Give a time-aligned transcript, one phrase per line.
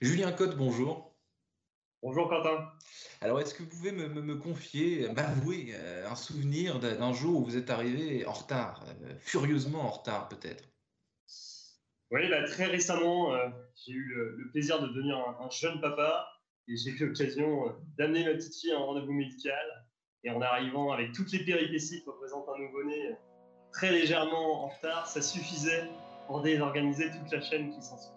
[0.00, 1.16] Julien Cotte, bonjour.
[2.02, 2.68] Bonjour Quentin.
[3.20, 7.40] Alors, est-ce que vous pouvez me, me- me confier, m'avouer euh, un souvenir d'un jour
[7.40, 10.64] où vous êtes arrivé en retard, euh, furieusement en retard peut-être?
[12.10, 13.48] Oui, bah, très récemment, euh,
[13.86, 16.26] j'ai eu le, le plaisir de devenir un, un jeune papa
[16.68, 19.86] et j'ai eu l'occasion euh, d'amener ma petite fille à un rendez-vous médical.
[20.24, 23.16] Et en arrivant avec toutes les péripéties que représente un nouveau-né,
[23.72, 25.88] très légèrement en retard, ça suffisait
[26.26, 28.12] pour désorganiser toute la chaîne qui s'ensuit.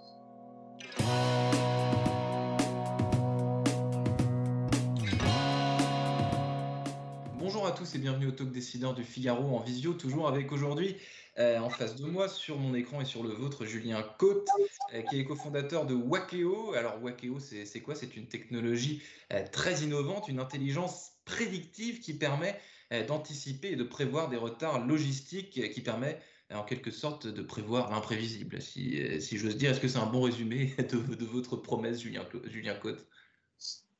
[7.46, 10.96] Bonjour à tous et bienvenue au Talk Décideur du Figaro en visio, toujours avec aujourd'hui
[11.38, 14.50] euh, en face de moi, sur mon écran et sur le vôtre, Julien Côte,
[14.96, 16.74] euh, qui est cofondateur de Wakeo.
[16.74, 17.94] Alors Wakeo, c'est quoi?
[17.94, 22.60] C'est une technologie euh, très innovante, une intelligence prédictive qui permet
[23.08, 26.20] d'anticiper et de prévoir des retards logistiques, qui permet
[26.52, 29.70] en quelque sorte de prévoir l'imprévisible, si, si j'ose dire.
[29.70, 33.06] Est-ce que c'est un bon résumé de, votre promesse, Julien, Julien Côte?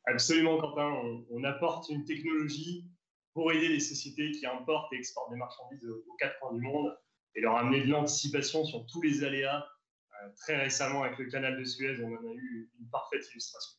[0.08, 0.92] Absolument, Quentin.
[1.30, 2.86] On apporte une technologie
[3.36, 6.98] pour aider les sociétés qui importent et exportent des marchandises aux, quatre coins du monde
[7.36, 9.68] et leur amener de l'anticipation sur tous les aléas.
[10.24, 13.78] Euh, très récemment, avec le canal de Suez, on en a eu une parfaite illustration.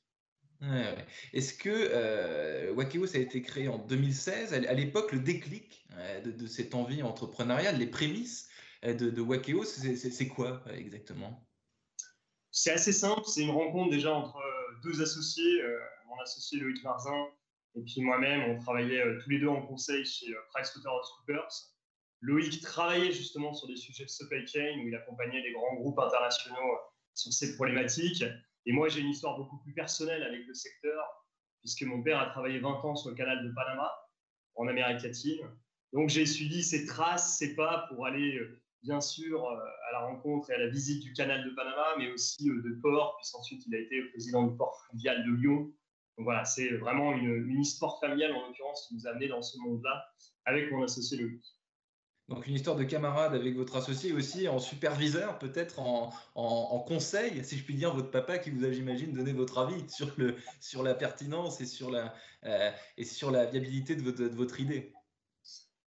[0.61, 1.07] Ouais, ouais.
[1.33, 6.31] Est-ce que euh, ça a été créé en 2016 À l'époque, le déclic euh, de,
[6.31, 8.48] de cette envie entrepreneuriale, les prémices
[8.85, 11.47] euh, de, de Wakeo, c'est quoi exactement?
[12.51, 14.39] C'est assez simple, c'est une rencontre déjà entre
[14.83, 15.63] deux associés,
[16.07, 17.27] mon associé Loïc Marzin
[17.77, 18.51] et puis moi-même.
[18.51, 21.73] On travaillait euh, tous les deux en conseil chez euh, PricewaterhouseCoopers.
[22.23, 25.98] Loïc travaillait justement sur des sujets de supply chain où il accompagnait des grands groupes
[25.98, 26.79] internationaux euh,
[27.15, 28.25] sur ces problématiques.
[28.65, 31.05] Et moi, j'ai une histoire beaucoup plus personnelle avec le secteur,
[31.61, 33.92] puisque mon père a travaillé 20 ans sur le canal de Panama
[34.55, 35.47] en Amérique latine.
[35.92, 38.41] Donc, j'ai suivi ses traces, ses pas pour aller
[38.83, 42.45] bien sûr à la rencontre et à la visite du canal de Panama, mais aussi
[42.45, 45.73] de port, puisqu'ensuite il a été président du port fluvial de Lyon.
[46.17, 49.43] Donc voilà, c'est vraiment une, une histoire familiale en l'occurrence qui nous a amenés dans
[49.43, 50.07] ce monde-là
[50.47, 51.43] avec mon associé Loïc.
[52.29, 56.81] Donc une histoire de camarade avec votre associé aussi en superviseur, peut-être en, en- en
[56.81, 60.11] conseil, si je puis dire, votre papa qui vous a, j'imagine, donné votre avis sur,
[60.17, 64.35] le, sur la pertinence et sur la, euh, et sur la viabilité de votre, de
[64.35, 64.93] votre idée.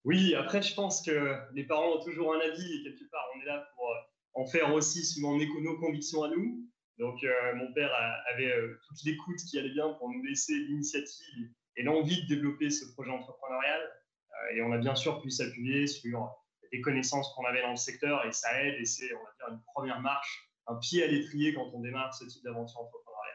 [0.04, 3.40] Oui, après je pense que les parents ont toujours un avis et quelque part on
[3.42, 3.94] est là pour euh,
[4.34, 6.64] en faire aussi nos nos convictions à nous.
[6.98, 10.54] Donc euh, mon père a- avait euh, toute l'écoute qui allait bien pour nous laisser
[10.54, 13.80] l'initiative et l'envie de développer ce projet entrepreneurial.
[13.80, 16.28] Euh, et on a bien sûr pu s'appuyer sur
[16.72, 19.54] les connaissances qu'on avait dans le secteur et ça aide et c'est, on va dire,
[19.56, 23.34] une première marche, un pied à l'étrier quand on démarre ce type d'aventure entrepreneuriale.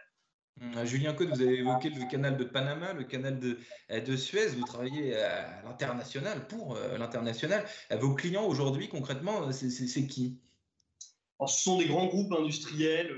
[0.61, 3.57] Hum, Julien Côte, vous avez évoqué le canal de Panama, le canal de,
[3.89, 4.49] de Suez.
[4.49, 7.65] Vous travaillez à l'international, pour l'international.
[7.89, 10.39] Vos clients aujourd'hui, concrètement, c'est- qui?
[11.39, 13.11] Alors, ce sont des grands groupes industriels,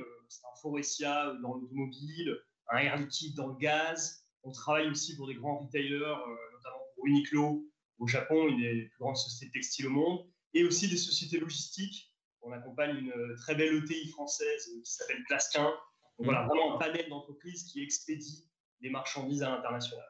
[0.67, 2.37] euh, dans l'automobile,
[2.69, 4.23] un Air Liquide dans le gaz.
[4.43, 7.65] On travaille aussi pour des grands retailers, euh, notamment pour Uniqlo
[7.99, 12.11] au Japon, une des plus grandes sociétés textiles au monde, et aussi des sociétés logistiques.
[12.41, 15.73] On accompagne une euh, très belle ETI française qui s'appelle Plasquin.
[16.17, 18.49] Donc voilà, vraiment un panel d'entreprises qui expédie
[18.81, 20.05] des marchandises à l'international.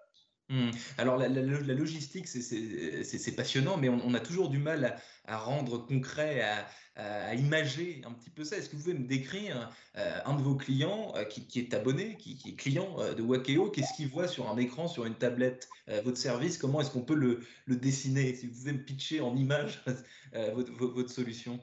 [0.49, 0.69] Hum,
[0.99, 4.95] Alors la, logistique, c'est- passionnant, mais on, a toujours du mal
[5.25, 8.57] à, rendre concret, à, à- imager un petit peu ça.
[8.57, 12.15] Est-ce que vous pouvez me décrire euh, un de vos clients euh, qui, est abonné,
[12.17, 15.67] qui, est client euh, de Wakeo, qu'est-ce qu'il voit sur un écran, sur une tablette,
[16.03, 16.59] votre service?
[16.59, 18.35] Comment est-ce qu'on peut le, dessiner?
[18.35, 19.33] Si vous pouvez me pitcher en
[20.53, 21.59] votre- votre solution.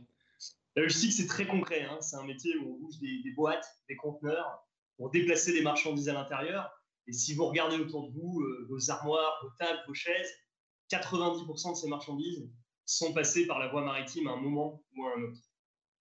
[0.74, 1.82] La logistique, c'est très concret.
[1.84, 1.98] hein.
[2.00, 4.66] C'est un métier où on bouge des, des boîtes, des conteneurs
[4.96, 6.81] pour déplacer des marchandises à l'intérieur.
[7.08, 10.30] Et si vous regardez autour de vous, euh, vos armoires, vos tables, vos chaises,
[10.90, 12.50] 90% de ces marchandises
[12.84, 15.40] sont passées par la voie maritime à un moment ou à un autre.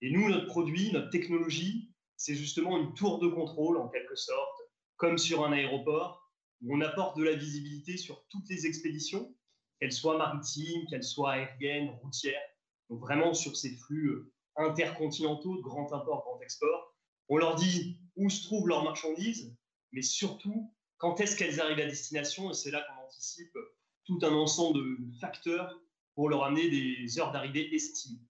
[0.01, 4.61] Et nous, notre produit, notre technologie, c'est justement une tour de contrôle en quelque sorte,
[4.97, 6.31] comme sur un aéroport,
[6.61, 9.35] où on apporte de la visibilité sur toutes les expéditions,
[9.79, 12.41] qu'elles soient maritimes, qu'elles soient aériennes, routières,
[12.89, 16.95] donc vraiment sur ces flux euh, intercontinentaux de grand import, grand export.
[17.29, 19.55] On leur dit où se trouvent leurs marchandises,
[19.91, 23.57] mais surtout quand est-ce qu'elles arrivent à destination, et c'est là qu'on anticipe
[24.05, 25.81] tout un ensemble de facteurs
[26.13, 28.21] pour leur amener des heures d'arrivée estimées.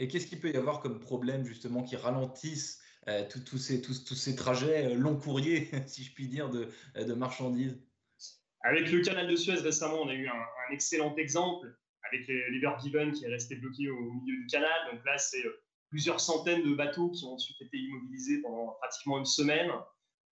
[0.00, 2.82] Et qu'est-ce qu'il peut y avoir comme problème justement qui ralentissent
[3.30, 7.80] tous ces, tous, tous, ces trajets long courriers, si je puis dire, de, de marchandises?
[8.62, 11.72] Avec le canal de Suez récemment, on a eu un, un excellent exemple
[12.10, 14.92] avec l'Evergiven qui est resté bloqué au milieu du canal.
[14.92, 15.42] Donc là, c'est
[15.88, 19.70] plusieurs centaines de bateaux qui ont ensuite été immobilisés pendant pratiquement une semaine.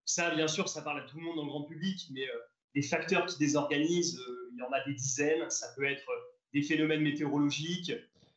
[0.06, 2.26] Ça, bien sûr, ça parle à tout le monde le grand public, mais
[2.74, 4.18] les facteurs qui désorganisent,
[4.52, 5.50] il y en a des dizaines.
[5.50, 6.06] Ça peut être
[6.52, 7.92] des phénomènes météorologiques,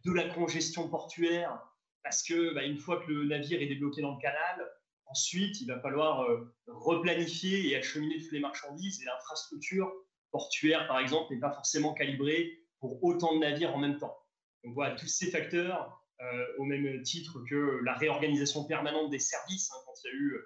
[0.05, 1.57] de la congestion portuaire,
[2.03, 4.69] parce que bah, une fois que le navire est débloqué dans le canal,
[5.05, 9.91] ensuite il va falloir euh, replanifier et acheminer toutes les marchandises et l'infrastructure
[10.31, 14.17] portuaire, par exemple, n'est pas forcément calibrée pour autant de navires en même temps.
[14.63, 19.71] Donc voilà, tous ces facteurs, euh, au même titre que la réorganisation permanente des services,
[19.71, 20.37] hein, quand il y a eu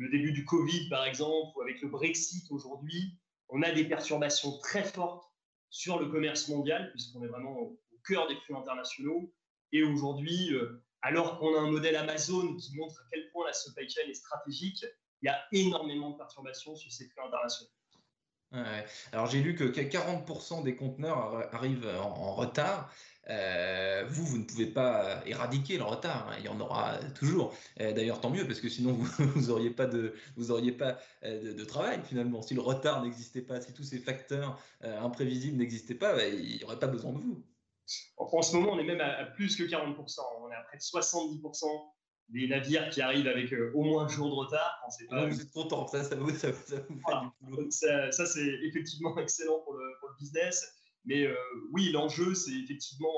[0.00, 3.18] le début du Covid, par exemple, ou avec le Brexit aujourd'hui,
[3.50, 5.30] on a des perturbations très fortes
[5.68, 9.30] sur le commerce mondial, puisqu'on est vraiment au, cœur des flux internationaux.
[9.72, 13.52] Et aujourd'hui, euh, alors qu'on a un modèle Amazon qui montre à quel point la
[13.52, 14.82] supply chain est stratégique,
[15.20, 17.70] il y a énormément de perturbations sur ces flux internationaux.
[19.12, 22.90] Alors j'ai lu que 40% des conteneurs arrivent en retard.
[23.30, 26.28] Euh, vous, vous ne pouvez pas éradiquer le retard.
[26.28, 27.54] Hein, il y en aura toujours.
[27.80, 28.92] Euh, d'ailleurs, tant mieux, parce que sinon,
[29.34, 29.88] vous n'auriez pas,
[31.24, 32.42] euh, de, travail finalement.
[32.42, 36.64] Si le retard n'existait pas, si tous ces facteurs imprévisibles n'existaient pas, bah, il n'y
[36.64, 37.44] aurait pas besoin de vous.
[38.16, 40.20] En, ce moment, on est même à, plus que 40%.
[40.40, 41.66] On est à près de 70%
[42.32, 44.80] des navires qui arrivent avec au moins un jour de retard.
[45.08, 45.26] Pas...
[45.26, 47.70] vous êtes content, ça, ça vous, ça, ça vous fait du boulot.
[47.70, 50.80] Ça, ça c'est effectivement excellent pour le, pour le business.
[51.04, 51.34] Mais euh,
[51.72, 53.12] oui, l'enjeu, c'est effectivement,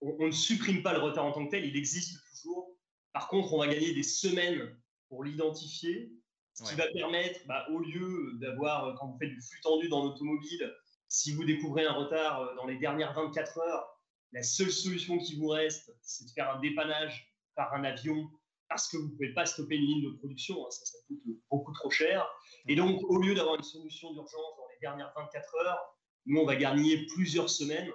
[0.00, 2.76] on, ne supprime pas le retard en tant que tel, il existe toujours.
[3.12, 4.76] Par contre, on va gagner des semaines
[5.08, 6.12] pour l'identifier,
[6.54, 10.04] ce qui va permettre, bah, au lieu d'avoir, quand vous faites du flux tendu dans
[10.04, 10.72] l'automobile,
[11.08, 14.00] si vous découvrez un retard euh, dans les dernières 24 heures,
[14.32, 18.30] la seule solution qui vous reste, c'est de faire un dépannage par un avion
[18.70, 21.20] parce que vous ne pouvez pas stopper une ligne de production, hein, ça, coûte
[21.50, 22.26] beaucoup trop cher.
[22.68, 25.78] Et donc, au lieu d'avoir une solution d'urgence dans les dernières 24 heures,
[26.24, 27.90] nous, on va gagner plusieurs semaines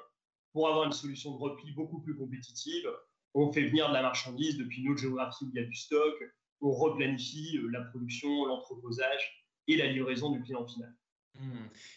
[0.51, 2.87] pour avoir une solution de repli beaucoup plus compétitive.
[3.33, 6.13] On fait venir de la marchandise depuis notre géographie où il y a du stock.
[6.61, 10.93] On replanifie euh, la production, l'entreposage et la livraison du client final.
[11.39, 11.45] Mmh.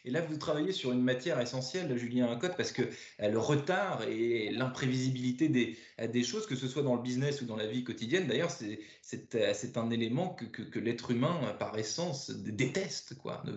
[0.05, 4.03] Et là, vous travaillez sur une matière essentielle, Julien Cotte, parce que euh, le retard
[4.09, 7.67] et l'imprévisibilité des, euh, des, choses, que ce soit dans le business ou dans la
[7.67, 13.17] vie quotidienne, d'ailleurs, c'est euh, un élément que, l'être humain, par essence, déteste.
[13.19, 13.43] Quoi.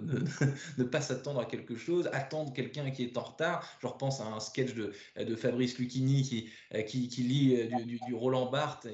[0.78, 3.68] Ne, pas s'attendre à quelque chose, attendre quelqu'un qui est en retard.
[3.82, 4.94] Je repense à un sketch de,
[5.36, 8.88] Fabrice Lucchini qui, lit du, Roland Barthes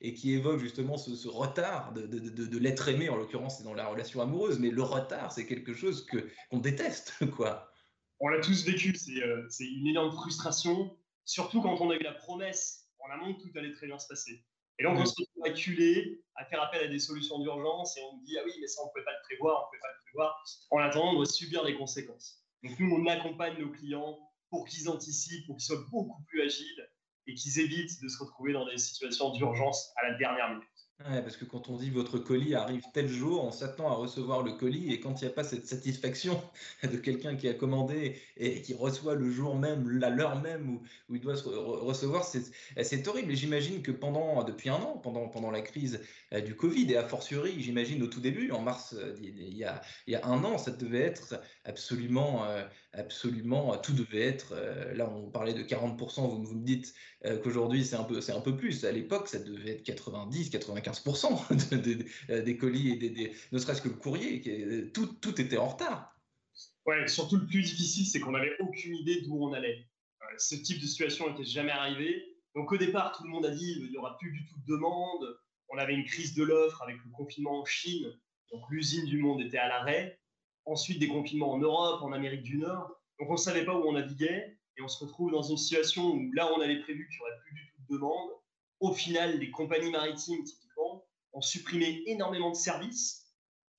[0.00, 4.20] et, qui évoque justement ce, retard de l'être aimé, en l'occurrence, c'est dans la relation
[4.20, 7.72] amoureuse, mais le retard, c'est quelque chose que qu'on déteste, quoi.
[8.20, 12.14] On l'a tous vécu, euh, c'est une énorme frustration, surtout quand on a eu la
[12.14, 14.44] promesse en amont que tout allait très bien se passer.
[14.78, 18.16] Et là, on se retrouve acculé, à faire appel à des solutions d'urgence, et on
[18.16, 19.80] me dit, ah oui, mais ça, on ne pouvait pas le prévoir, on ne pouvait
[19.80, 20.44] pas le prévoir.
[20.70, 22.44] En attendant, on doit subir les conséquences.
[22.62, 24.18] Donc nous, on accompagne nos clients
[24.50, 26.90] pour qu'ils anticipent, pour qu'ils soient beaucoup plus agiles,
[27.26, 30.68] et qu'ils évitent de se retrouver dans des situations d'urgence à la dernière minute.
[31.06, 34.42] Ouais, parce que quand on dit votre colis arrive tel jour, on s'attend à recevoir
[34.42, 36.42] le colis et quand il n'y a pas cette satisfaction
[36.82, 40.68] de quelqu'un qui a commandé et qui reçoit le jour même, la l'heure même
[41.08, 43.30] où, il doit se recevoir, c'est horrible.
[43.30, 46.00] Et j'imagine que pendant, depuis un an, pendant, pendant la crise
[46.32, 49.62] euh, du Covid et a fortiori, j'imagine au tout début, en mars, euh, il y,
[49.62, 54.54] a, il y a un an, ça devait être absolument, euh, absolument, tout devait être,
[54.94, 56.92] là on parlait de 40%, vous, vous me dites
[57.42, 58.84] qu'aujourd'hui c'est un, peu, un peu plus.
[58.84, 63.88] À l'époque, ça devait être 90, 95 15% des colis et des, ne serait-ce que
[63.88, 66.14] le courrier, tout, tout était en retard.
[66.86, 69.86] Ouais, surtout le plus difficile, c'est qu'on n'avait aucune idée d'où on allait.
[70.22, 72.24] Euh, ce type de situation n'était jamais arrivé.
[72.54, 74.72] Donc au départ, tout le monde a dit il n'y aura plus du tout de
[74.72, 75.38] demande.
[75.68, 78.10] On avait une crise de l'offre avec le confinement en Chine,
[78.50, 80.18] donc l'usine du monde était à l'arrêt.
[80.64, 82.90] Ensuite, des confinements en Europe, en Amérique du Nord.
[83.20, 86.14] Donc on ne savait pas où on naviguait et on se retrouve dans une situation
[86.14, 88.30] où là, on avait prévu qu'il n'y aurait plus du tout de demande.
[88.80, 90.42] Au final, les compagnies maritimes,
[91.38, 93.26] ont supprimé énormément de services.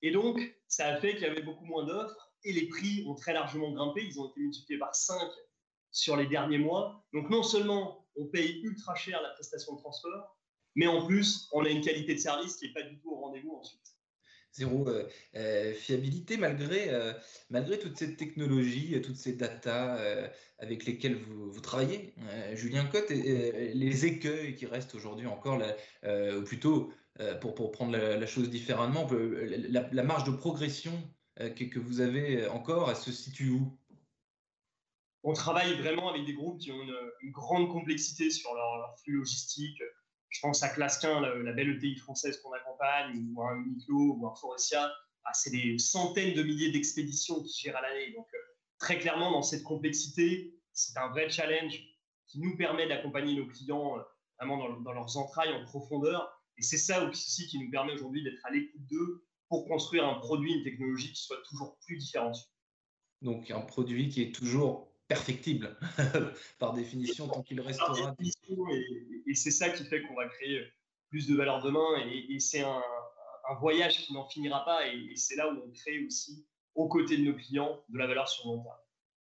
[0.00, 3.14] Et donc, ça a fait qu'il y avait beaucoup moins d'offres et les prix ont
[3.14, 4.02] très largement grimpé.
[4.02, 5.14] Ils ont été multipliés par 5
[5.90, 7.04] sur les derniers mois.
[7.12, 10.38] Donc, non seulement on paye ultra cher la prestation de transport,
[10.74, 13.16] mais en plus, on a une qualité de service qui n'est pas du tout au
[13.16, 13.90] rendez-vous ensuite.
[14.52, 17.12] Zéro euh, euh, fiabilité malgré, euh,
[17.50, 19.98] malgré toute cette technologie, toutes ces datas
[20.58, 22.14] avec lesquelles vous, travaillez.
[22.54, 25.62] Julien Cotte, les écueils qui restent aujourd'hui encore,
[26.04, 26.92] ou plutôt
[27.40, 30.92] pour, pour, prendre la, chose différemment, la, marge de progression
[31.40, 33.78] euh, que, vous avez encore, elle se situe où?
[35.22, 39.82] On travaille vraiment avec des groupes qui ont une, grande complexité sur leur, flux logistique.
[40.30, 44.34] Je pense à Clasquin, la, belle ETI française qu'on accompagne, ou un Uniqlo, ou un
[44.34, 44.90] Forestia.
[45.24, 48.12] Ah, c'est des centaines de milliers d'expéditions qui gèrent à l'année.
[48.12, 48.38] Donc, euh,
[48.78, 51.78] très clairement, dans cette complexité, c'est un vrai challenge
[52.26, 54.02] qui nous permet d'accompagner nos clients euh,
[54.38, 56.39] vraiment dans, leurs entrailles en profondeur.
[56.60, 60.14] Et c'est ça aussi qui nous permet aujourd'hui d'être à l'écoute d'eux pour construire un
[60.14, 62.50] produit, une technologie qui soit toujours plus différenciée.
[63.22, 65.78] Donc un produit qui est toujours perfectible
[66.58, 68.14] par définition tant qu'il restera.
[68.20, 70.62] Et, et c'est ça qui fait qu'on va créer
[71.08, 72.06] plus de valeur demain.
[72.06, 72.82] Et, et c'est un,
[73.48, 74.86] un, voyage qui n'en finira pas.
[74.86, 78.28] Et, c'est là où on crée aussi, aux côtés de nos clients, de la valeur
[78.28, 78.76] sur long terme.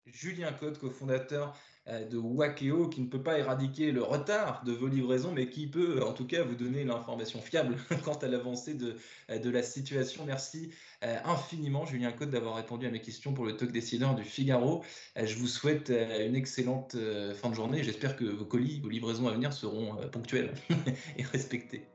[0.06, 1.56] Julien Cotte, cofondateur
[1.88, 5.66] euh, de Wakeo, qui ne peut pas éradiquer le retard de vos livraisons, mais qui
[5.66, 8.96] peut en tout cas vous donner l'information fiable quant à l'avancée de,
[9.30, 10.24] euh, de, la situation.
[10.24, 14.24] Merci euh, infiniment, Julien Cotte, d'avoir répondu à mes questions pour le talk décideur du
[14.24, 14.82] Figaro.
[15.16, 16.96] Je vous souhaite une excellente
[17.34, 17.82] fin de journée.
[17.82, 20.54] J'espère que vos colis, vos livraisons à venir seront ponctuelles
[21.18, 21.86] et respectées.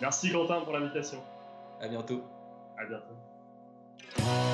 [0.00, 1.22] Merci Quentin pour l'invitation.
[1.80, 2.22] À bientôt.
[2.76, 4.53] À bientôt.